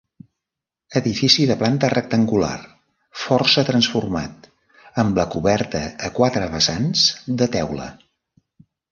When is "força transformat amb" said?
3.23-5.19